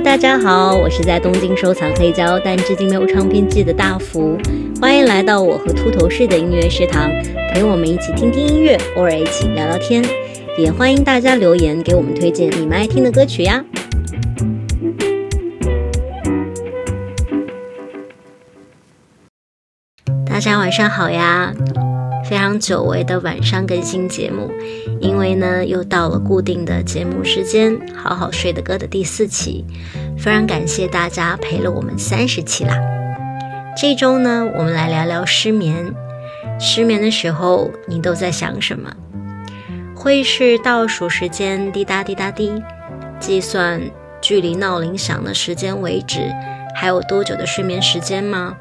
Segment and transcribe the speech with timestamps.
[0.00, 4.36] 大家好，我是在东京收藏黑胶，但至今没有唱片机的大福。
[4.80, 7.08] 欢迎来到我和秃头士的音乐食堂，
[7.52, 10.04] 陪我们一起听听音乐，偶尔一起聊聊天。
[10.58, 13.64] 也欢迎大家留言给我们推荐你们爱听的歌曲呀。
[20.26, 21.54] 大家晚上好呀！
[22.34, 24.50] 非常久违的晚上更新节目，
[25.00, 29.64] 因为呢又到了固定的节目时间，好好睡的歌的第四期。
[30.18, 32.74] 非常感谢大家陪了我们三十期啦！
[33.80, 35.94] 这周呢，我们来聊聊失眠。
[36.58, 38.92] 失眠的时候，你都在想什么？
[39.94, 42.60] 会是倒数时间滴答滴答滴，
[43.20, 43.80] 计算
[44.20, 46.18] 距离闹铃响的时间为止
[46.74, 48.56] 还有多久的睡眠时间吗？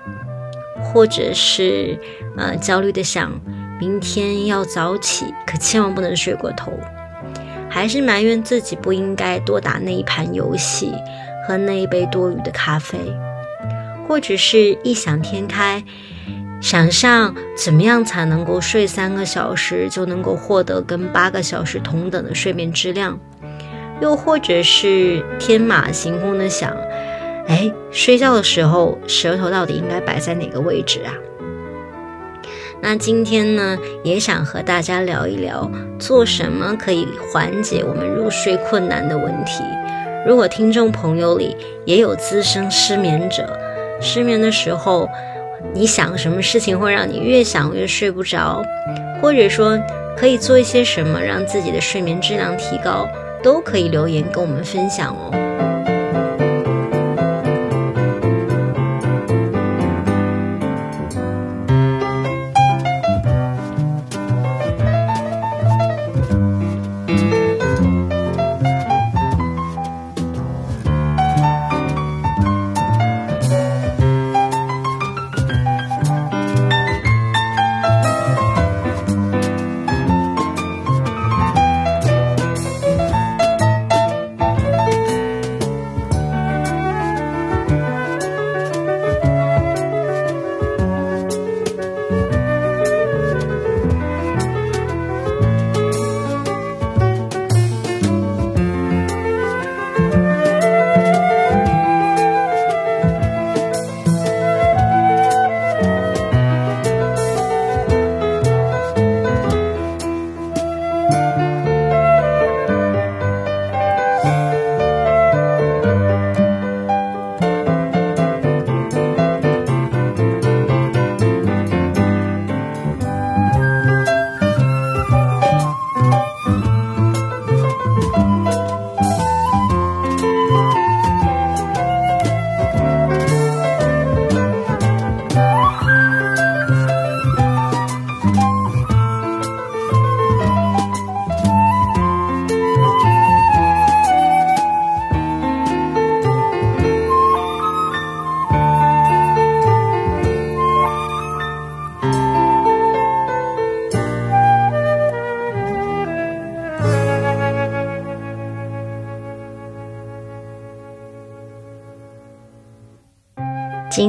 [0.83, 1.98] 或者是，
[2.38, 3.31] 呃，焦虑的想
[3.84, 6.72] 明天要早起，可千万不能睡过头；
[7.70, 10.94] 还是埋怨自己不应该多打那一盘游戏
[11.45, 12.98] 和那一杯多余的咖啡；
[14.08, 15.84] 或者是异想天开，
[16.61, 23.17] 想象怎么样才能够睡三个小时就能够获得跟八个小时同等的睡眠质量；
[24.00, 26.73] 又或者是天马行空的想。
[27.50, 31.11] 哎，睡觉的时候舌头到底应该摆在哪个位置啊？
[32.86, 39.64] 那今天呢，也想和大家聊一聊，做什么可以缓解我们入睡困难的问题。
[40.28, 43.58] 如果听众朋友里也有资深失眠者，
[44.02, 45.08] 失眠的时候，
[45.73, 48.61] 你想什么事情会让你越想越睡不着，
[49.22, 49.80] 或者说
[50.17, 53.08] 可以做一些什么让自己的睡眠质量提高，
[53.42, 55.31] 都可以留言跟我们分享哦。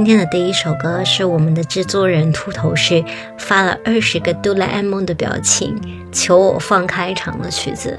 [0.04, 3.02] 今天的第一首歌是我们的制作人秃头士
[3.38, 5.80] 发了二十个哆啦 A 梦的表情，
[6.12, 7.98] 求我放开场的曲子。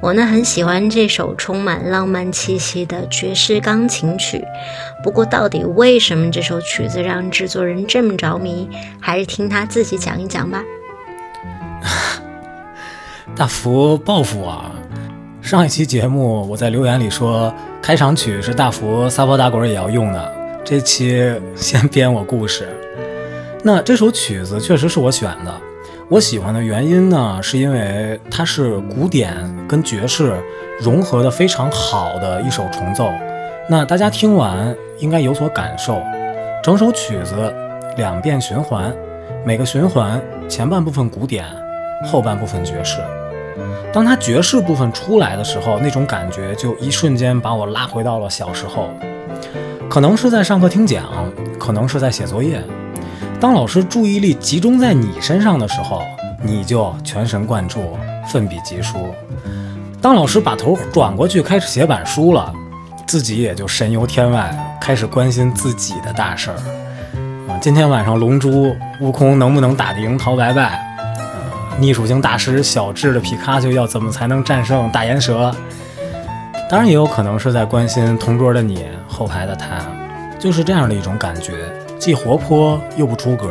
[0.00, 4.44] 我呢很喜欢这首充满浪漫气息的爵士钢琴曲。
[5.02, 8.68] 不过到底为什么这首曲子让制作人这么着迷，
[9.00, 10.62] 还是听他自己讲一讲吧。
[13.34, 14.64] 大福报复我！
[15.42, 17.52] 上一期节目我在留言里说
[17.82, 20.33] 开场曲是大福撒泼打滚也要用的。
[20.64, 22.66] 这期先编我故事。
[23.62, 25.54] 那这首曲子确实是我选的。
[26.08, 29.36] 我喜欢的原因呢，是因为它是古典
[29.68, 30.42] 跟爵士
[30.80, 33.10] 融合的非常好的一首重奏。
[33.68, 36.02] 那大家听完应该有所感受。
[36.62, 37.54] 整首曲子
[37.98, 38.90] 两遍循环，
[39.44, 40.18] 每个循环
[40.48, 41.44] 前半部分古典，
[42.06, 43.00] 后半部分爵士。
[43.92, 48.88] 当它爵士部分出来的时候，那种感觉就一瞬间把我拉回到了小时候。
[49.88, 51.04] 可能是在上课听讲，
[51.58, 52.62] 可能是在写作业。
[53.40, 56.02] 当老师注意力集中在你身上的时候，
[56.42, 57.96] 你就全神贯注，
[58.26, 59.14] 奋笔疾书。
[60.00, 62.52] 当老师把头转过去开始写板书了，
[63.06, 66.56] 自己也就神游天外，开始关心自己的大事儿。
[67.48, 70.82] 啊，今天晚上龙珠悟空能不能打得赢陶白白？
[71.18, 75.54] 呃，逆属性大师小智的皮卡丘要怎么才能战胜大岩蛇？
[76.68, 78.84] 当然也有可能是在关心同桌的你，
[79.14, 79.80] 后排的他，
[80.40, 81.52] 就是这样的一种感觉，
[82.00, 83.48] 既活泼又不出格。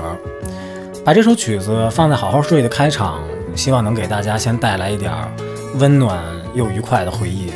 [1.05, 3.23] 把这首曲子放在好好睡的开场，
[3.55, 5.11] 希望能给大家先带来一点
[5.75, 6.21] 温暖
[6.53, 7.49] 又愉快的回忆。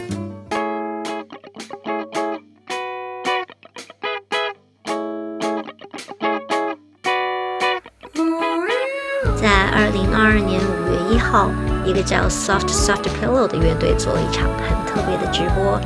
[9.36, 11.50] 在二零二二年五月一号，
[11.86, 15.80] 一个叫 Soft Soft Pillow 的乐队做了一场很特别的直播，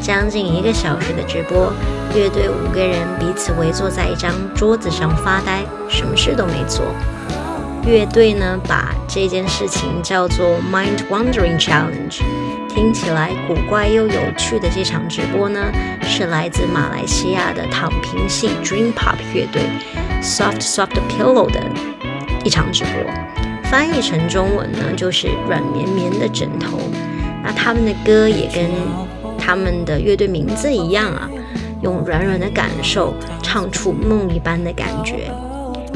[0.00, 1.72] 将近一个小时的直播，
[2.14, 6.84] 乐队五个人彼此围坐在一张桌子上发呆，什么事都没做。
[7.86, 12.20] 乐队呢把这件事情叫做 Mind Wandering Challenge，
[12.68, 15.60] 听起来古怪又有趣的这场直播呢，
[16.02, 19.62] 是来自马来西亚的躺平系 Dream Pop 乐队
[20.22, 21.60] Soft Soft Pillow 的。
[22.44, 22.92] 一场直播，
[23.64, 26.78] 翻译成中文呢就是软绵绵的枕头。
[27.42, 28.70] 那他们的歌也跟
[29.38, 31.30] 他们的乐队名字一样啊，
[31.82, 35.30] 用软软的感受唱出梦一般的感觉。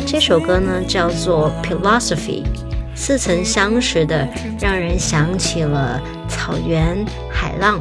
[0.06, 2.44] 这首歌呢叫做 Philosophy，
[2.94, 4.26] 似曾相识的
[4.58, 7.80] 让人想起了草原、海浪。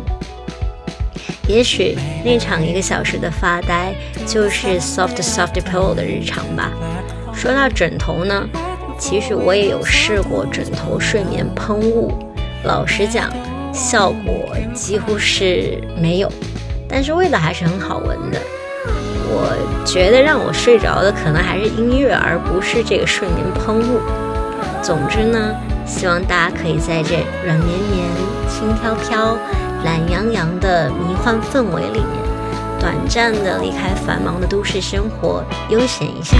[1.48, 3.94] 也许那场一个小时的发呆
[4.26, 6.72] 就是 Soft Soft Pillow 的日常吧。
[7.34, 8.48] 说到枕头呢，
[8.98, 12.14] 其实我也有试过枕头睡眠喷雾，
[12.64, 13.30] 老实讲，
[13.74, 16.32] 效果几乎是没有，
[16.88, 18.40] 但是味道还是很好闻的。
[19.34, 24.00] 我觉得让我睡着的可能还是音乐，而不是这个睡眠喷雾。
[24.82, 28.06] 总之呢，希望大家可以在这软绵绵、
[28.50, 29.38] 轻飘飘、
[29.86, 32.06] 懒洋洋的迷幻氛围里面，
[32.80, 36.36] 短暂的离开繁忙的都市生活，悠闲一下。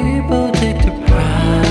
[0.00, 1.64] able to deprive.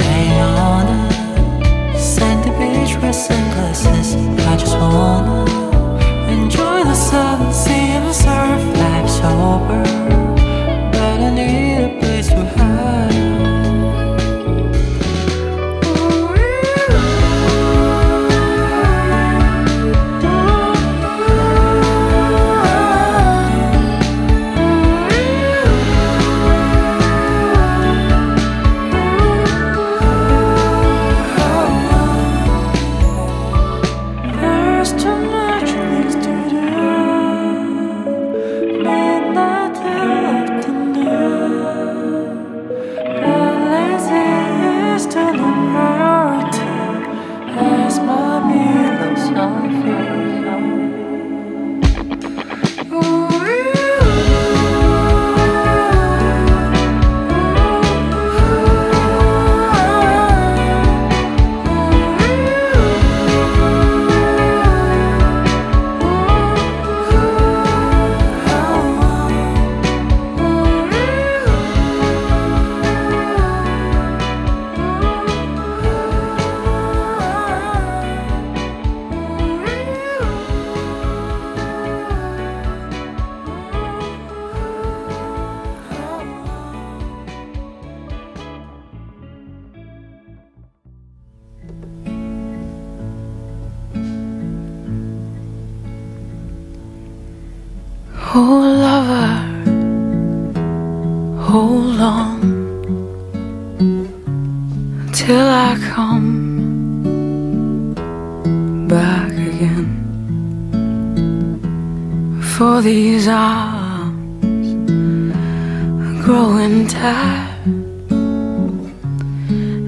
[0.00, 4.14] Lay on a sand beach with sunglasses.
[4.46, 5.31] I just wanna.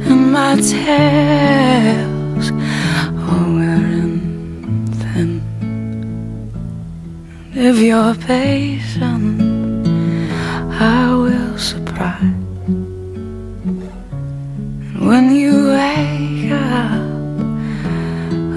[0.06, 5.30] And my tails are wearing thin
[7.54, 9.86] if you're patient
[10.72, 12.20] I will surprise
[14.90, 17.14] and when you wake up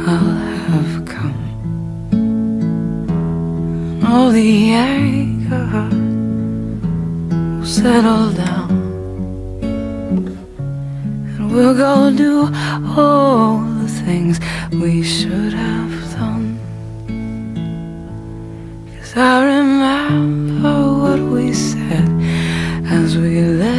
[0.09, 0.35] I'll
[0.69, 1.35] have come.
[2.11, 5.06] And all the will
[7.87, 8.69] settle down
[11.37, 12.33] And we'll go do
[12.97, 14.41] all the things
[14.83, 16.47] we should have done.
[18.95, 22.09] Cause I remember what we said
[22.99, 23.76] as we lay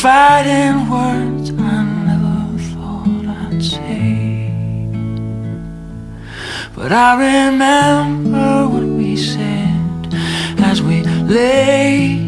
[0.00, 4.50] Fighting words I never thought I'd say.
[6.74, 10.14] But I remember what we said
[10.58, 12.19] as we lay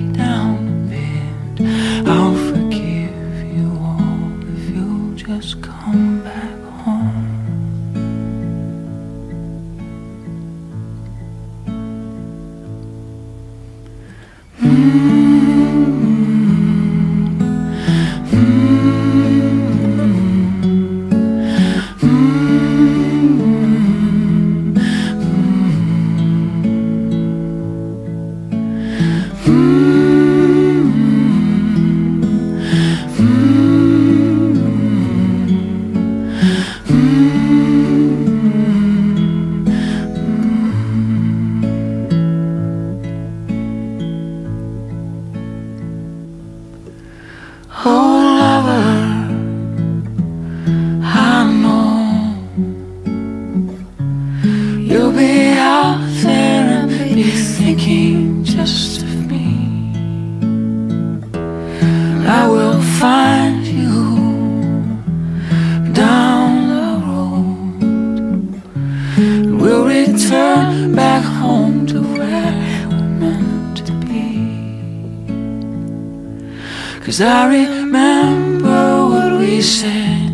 [77.12, 80.32] Cause I remember what we said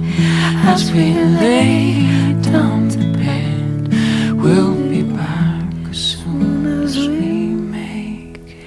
[0.66, 2.08] as we lay
[2.42, 3.94] down to bed.
[4.42, 8.58] We'll be back as soon as we make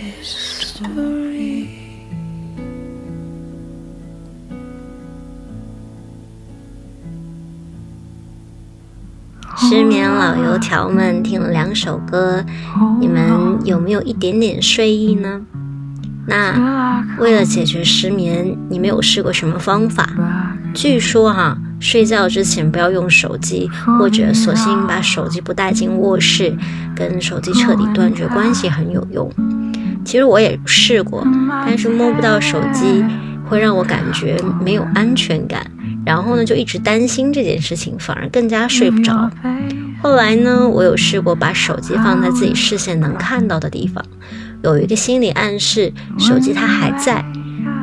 [0.00, 1.68] history.
[9.56, 12.44] 失眠老油条们听了两首歌，
[13.00, 15.42] 你们有没有一点点睡意呢？
[16.29, 20.07] 那为了解决失眠，你们有试过什么方法？
[20.73, 23.67] 据说哈、睡觉之前不要用手机，
[23.97, 26.55] 或者索性把手机不带进卧室，
[26.95, 29.29] 跟手机彻底断绝关系很有用。
[30.05, 31.25] 其实我也试过，
[31.65, 33.03] 但是摸不到手机
[33.47, 35.65] 会让我感觉没有安全感，
[36.05, 39.29] 然后呢就一直担心这件事情，反而更加睡不着。
[40.01, 44.05] 后来呢，我有试过把手机放在自己视线能看到的地方，
[44.61, 47.23] 有一个心理暗示，手机它还在。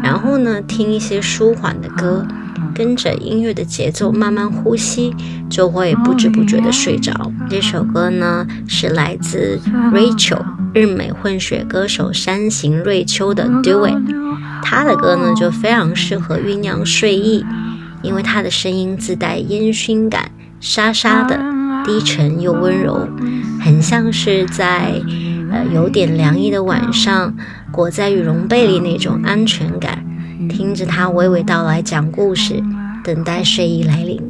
[0.02, 2.26] 然后呢，听一些舒缓的歌，
[2.74, 5.14] 跟着音乐的节奏慢慢呼吸，
[5.48, 7.32] 就会不知不觉的睡着。
[7.48, 9.58] 这首歌呢是来自
[9.92, 13.94] Rachel 日美混血歌手山形瑞秋的《Do It》，
[14.62, 17.44] 她的歌呢就非常适合酝酿睡意，
[18.02, 20.30] 因为她的声音自带烟熏感，
[20.60, 21.56] 沙沙的。
[21.84, 23.08] 低沉又温柔，
[23.60, 25.00] 很像是在
[25.50, 27.34] 呃有点凉意的晚上，
[27.70, 30.04] 裹在羽绒被里那种安全感。
[30.48, 32.62] 听着它娓娓道来讲故事，
[33.02, 34.20] 等待睡意来临。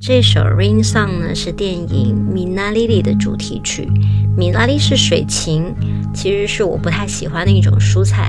[0.00, 3.88] 这首《Rain Song》呢是电影《米拉莉莉》的主题曲。
[4.36, 5.72] 米拉莉是水芹，
[6.12, 8.28] 其实是我不太喜欢的一种蔬菜，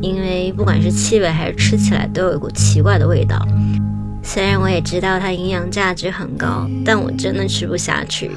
[0.00, 3.46] 因为不管是气味还是吃起来都有一股奇怪的味道。
[4.22, 8.30] 虽然我也知道它营养价值很高，但我真的吃不下去。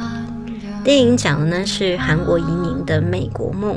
[0.83, 3.75] 电影讲的呢是韩国移民的美国梦，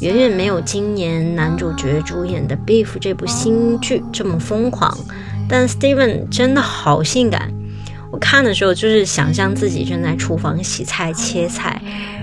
[0.00, 4.96] 远远没有今年男主角主演的《Beef》这部新剧这么疯狂，
[5.48, 7.50] 但 Steven 真的好性感。
[8.10, 11.80] 我看的时候就是想象自己正在厨房洗菜切菜，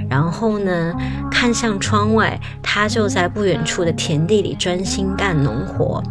[0.10, 0.94] 然后呢
[1.32, 6.04] 看向窗外，他就在不远处的田地里专心干农活。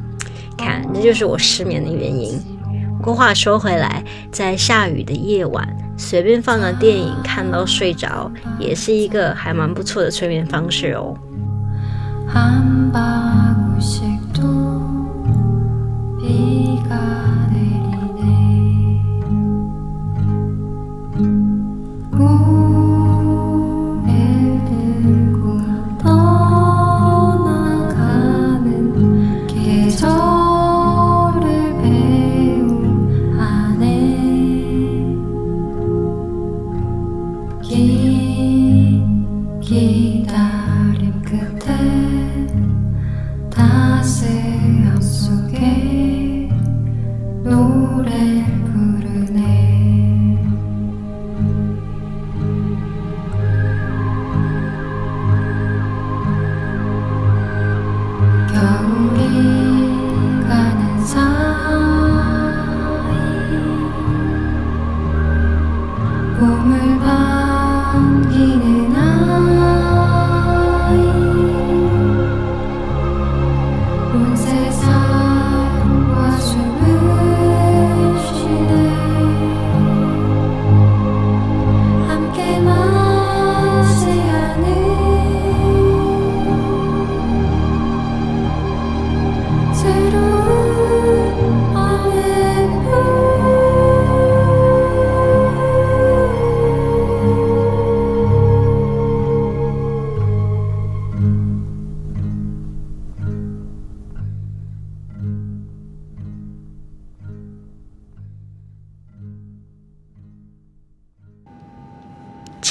[0.57, 2.41] 看，这就是我失眠的原因。
[3.02, 11.16] 不过话说回来，在下雨的夜晚，随便放个电影看到睡着，也是一个还蛮不错的催眠方式哦。
[12.28, 14.42] 한 방울씩도
[16.20, 17.21] 비가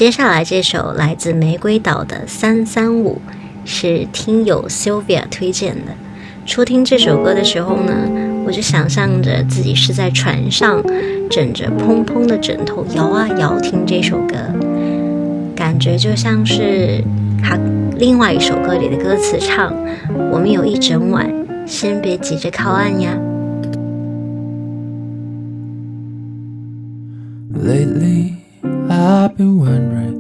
[0.02, 3.22] 接下来这首来自玫瑰岛的《三三五》
[3.70, 5.92] 是听友 Sylvia 推荐的。
[6.44, 7.94] 初听这首歌的时候呢，
[8.44, 10.84] 我就想象着自己是在船上
[11.30, 14.38] 枕着蓬蓬的枕头摇啊摇听这首歌，
[15.56, 17.04] 感觉就像是
[17.44, 17.56] 他
[17.96, 19.72] 另外一首歌里的歌词唱
[20.34, 21.32] ：“我们有一整晚，
[21.68, 23.16] 先别急着靠岸呀。”
[29.32, 30.11] I've been wondering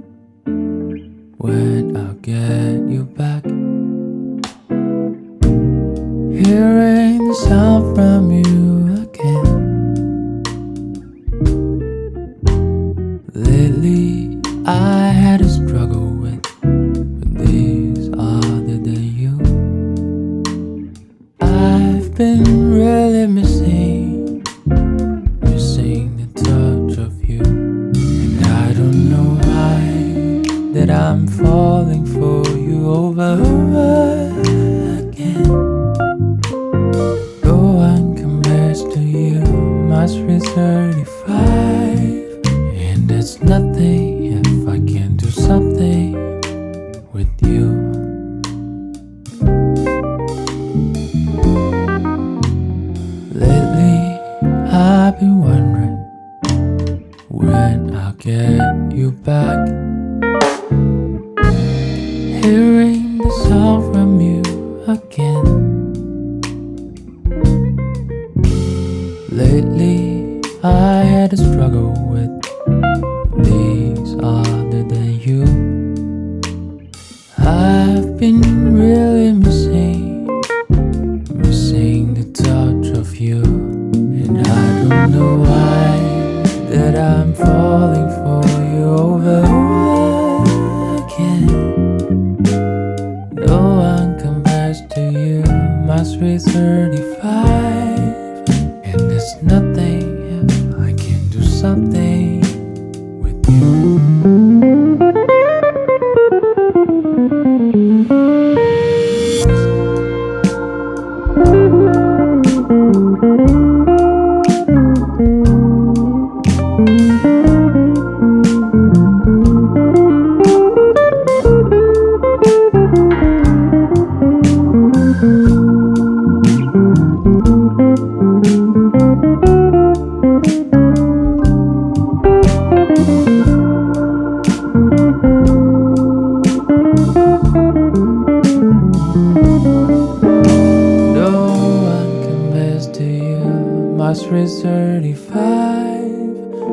[144.10, 145.36] my sweet 35.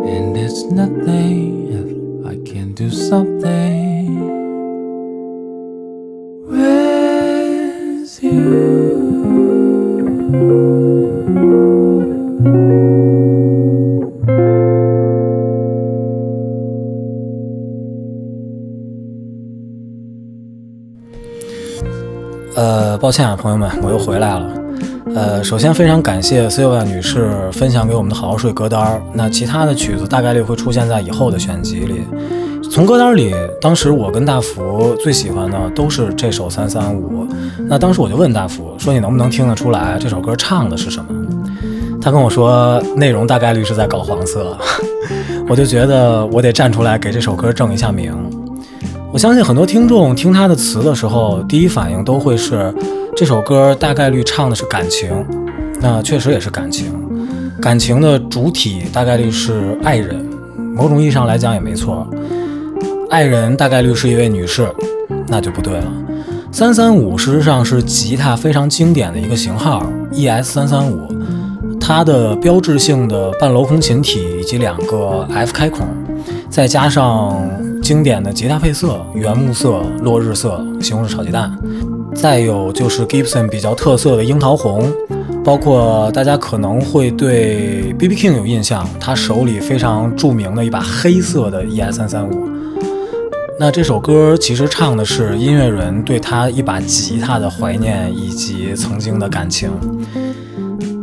[0.06, 4.20] And there's nothing if I can do something
[6.48, 9.02] with you.
[22.56, 24.57] 呃，抱歉啊，朋友们，我又回来了。
[25.15, 29.03] 呃，首先非常感谢 c y l v a 女士分享给我们的《好好睡》歌单儿。
[29.13, 32.03] 那其他的曲子大概率会出现在以后的选集里。
[32.71, 37.25] 从歌单里，当时我跟大福最喜欢的都是这首《三三五》。
[37.69, 41.11] 那当时我就问大福说：“你能不能听得出来这首歌唱的是什么？”
[42.01, 44.57] 他跟我说，内容大概率是在搞黄色。
[45.49, 48.15] 我就觉得我得站出来给这首歌正一下名。
[49.11, 52.73] 我相信很多听众听他的词的时候，第一反应都会是
[53.19, 55.11] 这首歌大概率唱的是感情，
[55.81, 56.95] 那确实也是感情，
[57.61, 60.25] 感情的主体大概率是爱人，
[60.73, 62.07] 某种意义上来讲也没错。
[63.11, 64.69] 爱人大概率是一位女士，
[65.27, 65.93] 那就不对了。
[66.53, 71.13] 三三五事实上是吉他非常经典的一个型号，ES 三三五，
[71.81, 75.89] 它的标志性的半镂空琴体以及两个 F 开孔，
[76.49, 77.37] 再加上
[77.83, 81.53] 经典的吉他配色原木色、落日色、西红柿炒鸡蛋，
[82.21, 84.93] 再有就是 Gibson 比较特色的樱桃红，
[85.45, 92.49] 包括大家可能会对 BB King 有印象，他手里非常著名的一把黑色的 ES 三三五。
[93.61, 99.71] 那这首歌其实唱的是音乐人对他一把吉他的怀念以及曾经的感情。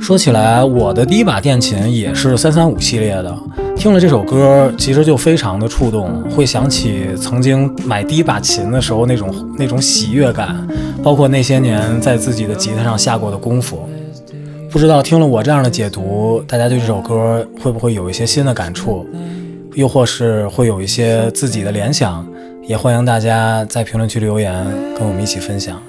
[0.06, 3.36] 说起来，我的第一把电琴也是三三五系列的。
[3.76, 10.56] 听了这首歌，其实就非常的触动，会想起曾经买第一把琴的时候那种那种喜悦感，
[11.02, 13.80] 包括那些年在自己的吉他上下过的功夫。
[14.70, 19.08] 不知道听了我这样的解读，大家对这首歌会不会有一些新的感触，
[19.74, 22.24] 又或是会有一些自己的联想？
[22.68, 24.54] 也欢迎大家在评论区留言，
[24.96, 25.82] 跟我们一起分享。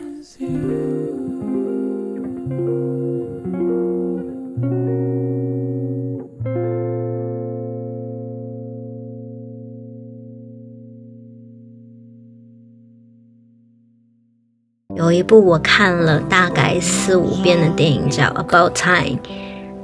[15.07, 19.17] 有一部我看了大概四五遍的电影叫《About Time》，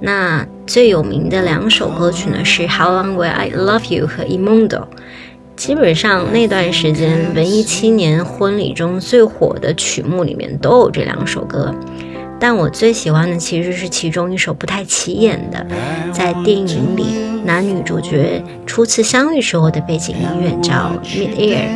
[0.00, 4.80] 那最有名的两首歌曲呢是《How Long Will I Love You》和《Imundo》。
[5.54, 11.72] 基本上那段时间文艺青年婚礼中最火的曲目里面都有这两首歌，
[12.40, 15.64] 但我最喜欢的其实是其中一首不太起眼的，
[16.10, 17.04] 在电影里
[17.44, 20.72] 男女主角初次相遇时候的背景音乐叫
[21.06, 21.68] 《Mid Air》，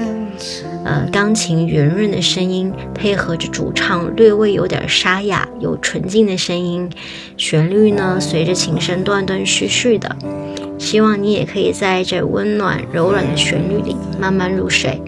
[0.86, 6.88] 呃，钢琴圆润的声音配合着主唱略微有点沙哑有纯净的声音，
[7.36, 10.14] 旋律呢随着琴声断断续续的。
[10.78, 15.02] 希望你也可以在这温暖柔软的旋律里慢慢入睡。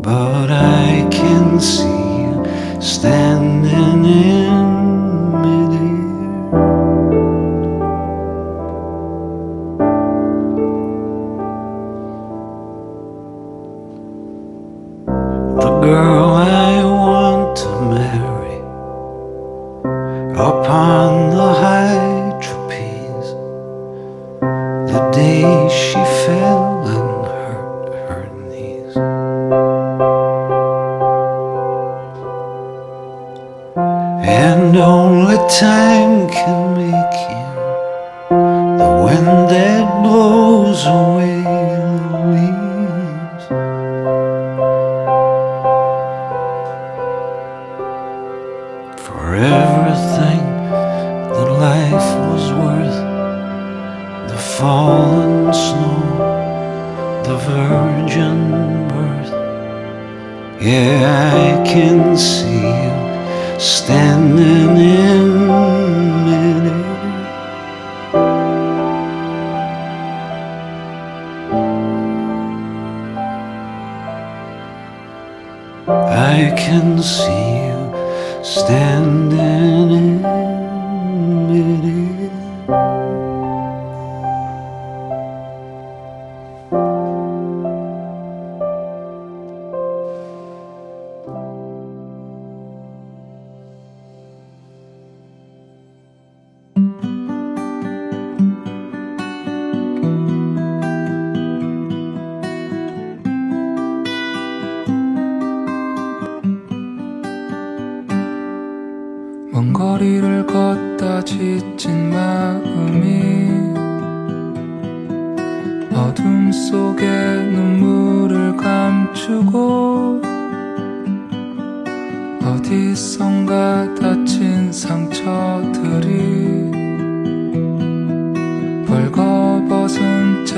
[0.00, 2.46] But I can see you
[2.80, 4.81] standing in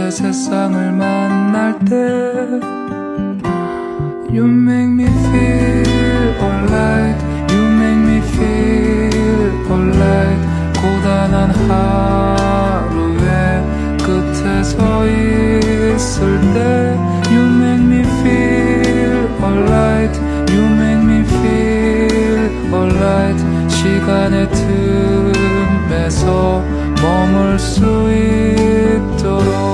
[0.05, 1.95] 채 세상을 만날 때
[4.31, 7.17] You make me feel alright
[7.51, 10.41] You make me feel alright
[10.77, 13.25] 고단한 하루의
[14.05, 16.99] 끝에 서 있을 때
[17.33, 20.15] You make me feel alright
[20.53, 23.41] You make me feel alright
[23.71, 24.51] 시간의
[25.89, 26.63] 틈에서
[27.01, 27.81] 머물 수
[28.13, 29.74] 있도록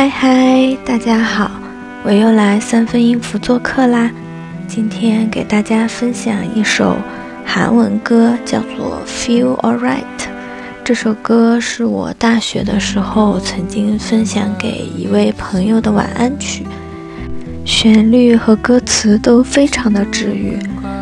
[0.00, 1.50] 嗨嗨，大家好，
[2.04, 4.08] 我又来三分音符做客啦。
[4.68, 6.94] 今天给大家分享一首
[7.44, 10.04] 韩文歌，叫做《Feel Alright》。
[10.84, 16.64] 这首歌是我大学的时候曾经分享给一位朋友的晚安曲，
[17.64, 20.56] 旋律和歌词都非常的治愈，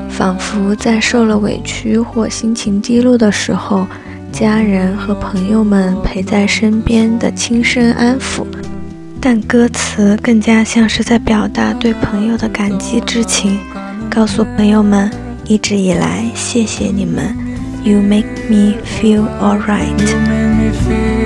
[0.09, 3.87] 仿佛在受了委屈或心情低落的时候，
[4.33, 8.47] 家人和朋友们陪在身边的轻声安抚。
[9.21, 13.59] 但歌词更加像是在表达对朋友的感激之情，
[14.11, 15.11] 告诉朋友们，
[15.45, 17.37] 一直以来谢谢你们
[17.83, 19.99] ，You make me feel alright。
[19.99, 21.17] You make me feel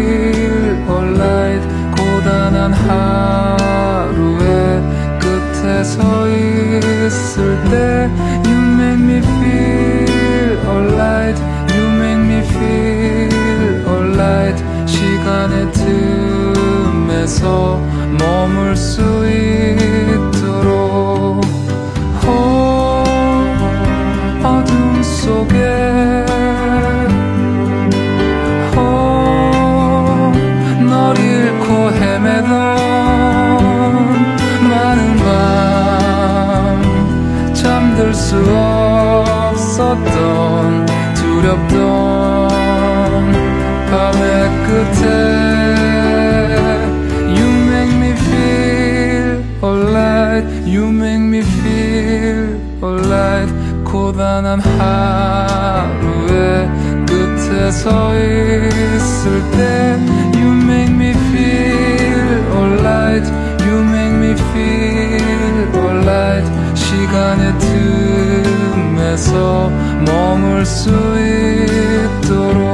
[17.30, 17.80] 안에서
[18.18, 19.00] 머물 수
[20.18, 21.40] 있도록.
[22.26, 23.04] 어,
[24.42, 25.54] 어둠 속에.
[28.74, 30.32] 어,
[30.80, 32.50] 널 잃고 헤매던
[34.68, 36.82] 많은 밤.
[37.54, 38.36] 잠들 수
[39.54, 42.48] 없었던 두렵던
[43.88, 45.49] 밤의 끝에.
[50.40, 53.48] Alright You make me feel alright
[53.84, 55.88] 고단한 하루의
[57.06, 59.98] 끝에 서 있을 때
[60.38, 63.26] You make me feel alright
[63.64, 67.58] You make me feel alright 시간의
[68.96, 69.70] 틈에서
[70.06, 72.69] 머물 수 있도록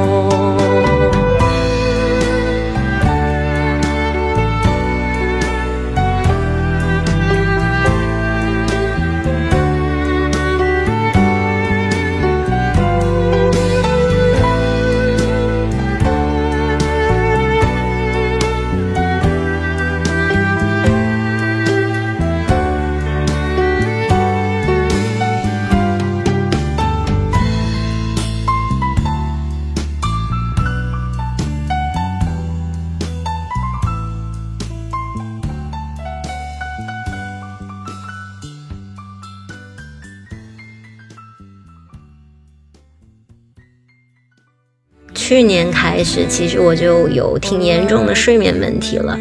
[45.37, 49.15] 去年开始，其实我就有挺严重的睡眠问题了，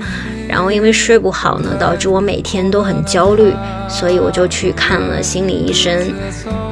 [0.48, 3.52] 然后因为睡不好呢，导致我每天都很焦虑，
[3.87, 5.94] 所以我就去看了心理医生。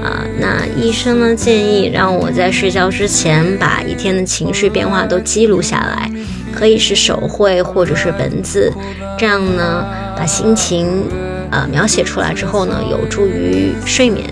[0.02, 6.10] 啊，那医生呢建议让我在睡觉之前把一天的情绪变化都记录下来，
[6.50, 8.72] 可以是手绘或者是文字，
[9.18, 9.84] 这样呢
[10.16, 11.04] 把心情
[11.50, 14.24] 呃描写出来之后呢，有助于睡眠。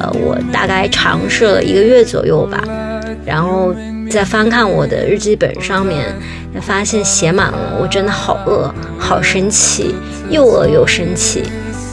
[0.00, 2.60] 呃，我大概尝试了一个月左右吧，
[3.24, 3.72] 然后
[4.12, 6.14] 在翻看我的日记本上面，
[6.60, 9.94] 发现写满了我真的好饿、好生气，
[10.28, 11.42] 又饿又生气，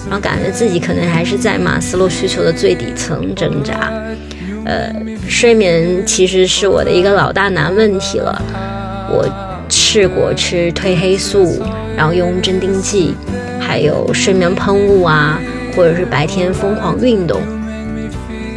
[0.05, 3.89] 然后感觉自己可能还是在马斯洛需求的最底层挣扎。
[4.65, 4.93] 呃，
[5.29, 8.41] 睡眠其实是我的一个老大难问题了，
[9.09, 9.25] 我
[9.69, 11.61] 试过吃褪黑素，
[11.95, 13.15] 然后用镇定剂，
[13.61, 15.39] 还有睡眠喷雾啊，
[15.73, 17.41] 或者是白天疯狂运动。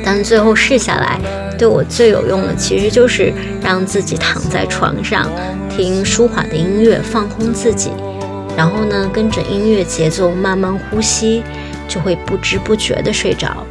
[0.05, 1.21] 但最后试下来，
[1.59, 5.31] 对我最有用的其实就是让自己躺在床上，
[5.71, 7.91] 听舒缓的音乐，放空自己，
[8.57, 11.43] 然后呢，跟着音乐节奏慢慢呼吸，
[11.87, 13.65] 就会不知不觉的睡着。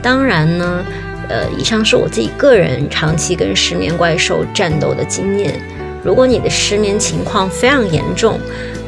[0.00, 0.84] 当然呢，
[1.28, 5.60] 呃，以上是我自己个人长期跟失眠怪兽战斗的经验。
[6.02, 8.38] 如果你的失眠情况非常严重，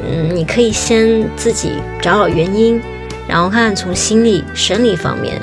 [0.09, 2.81] 嗯，你可以先自己找找原因，
[3.27, 5.39] 然后看看从心理、生理方面。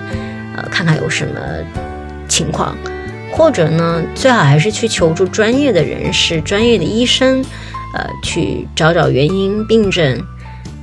[0.68, 1.40] 看看有什么
[2.28, 2.76] 情况，
[3.33, 7.44] 或者呢，最好还是去求助专业的人士、专业的医生，
[7.94, 10.22] 呃，去找找原因、病症。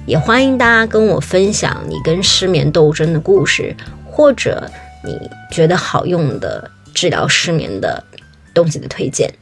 [0.06, 4.69] 也欢迎大家跟我分享你跟失眠斗争的故事，或者
[5.04, 5.17] 你
[5.52, 8.04] 觉得好用的治疗失眠的
[8.54, 9.34] 东西的推荐。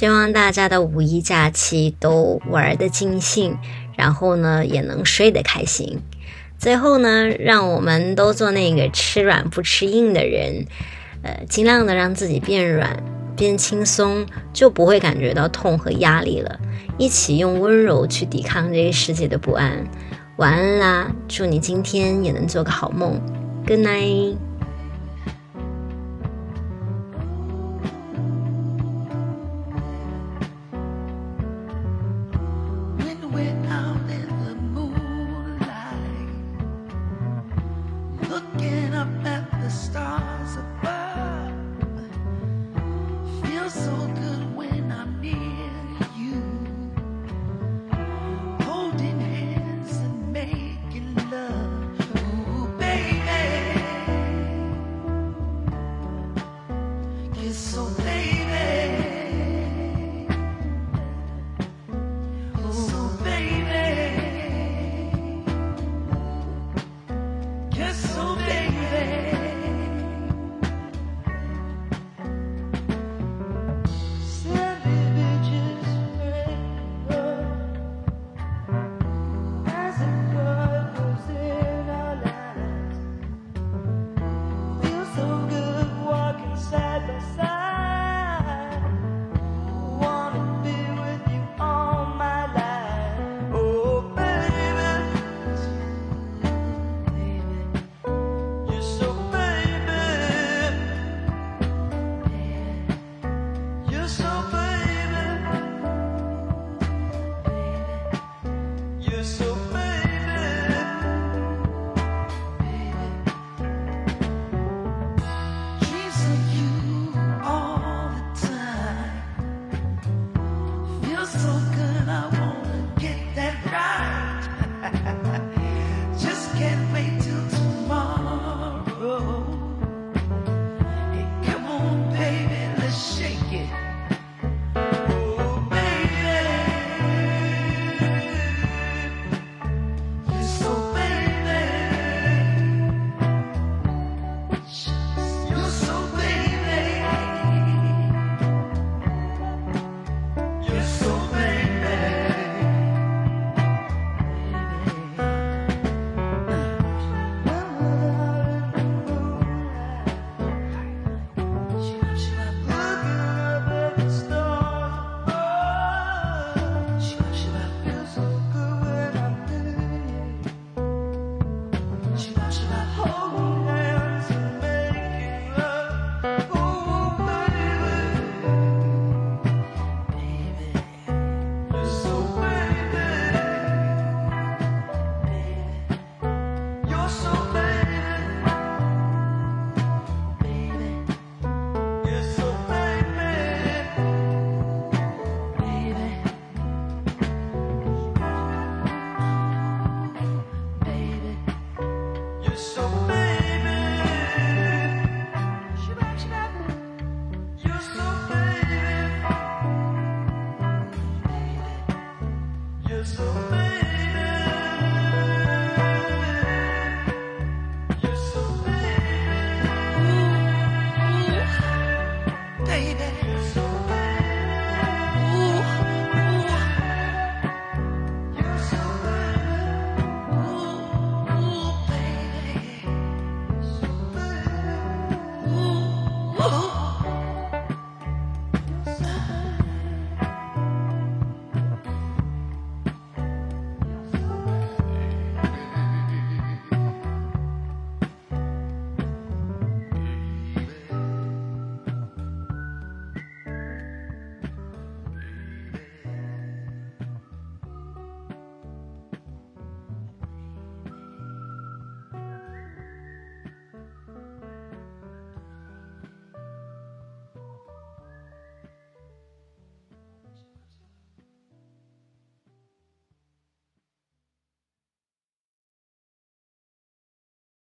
[0.00, 3.58] 希望大家的五一假期都玩的尽兴，
[3.98, 6.00] 然后呢也能睡得开心。
[6.56, 10.64] 最后呢，让我们都做那个吃软不吃硬的人，
[11.22, 12.96] 呃，尽量的让自己变软，
[13.36, 16.58] 变轻松，就不会感觉到痛和压力了。
[16.96, 19.86] 一起用温柔去抵抗这个世界的不安。
[20.38, 23.20] 晚安啦，祝你今天也能做个好梦。
[23.66, 24.49] Good night。